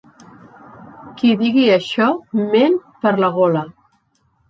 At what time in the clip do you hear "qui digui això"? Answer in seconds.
1.19-2.09